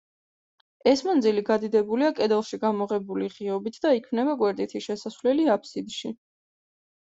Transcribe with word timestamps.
ეს 0.91 1.03
მანძილი 1.07 1.43
გადიდებულია 1.49 2.09
კედელში 2.21 2.59
გამოღებული 2.65 3.29
ღიობით 3.35 3.79
და 3.87 3.95
იქმნება 4.01 4.37
გვერდითი 4.43 4.85
შესასვლელი 4.89 5.49
აბსიდში. 5.61 6.17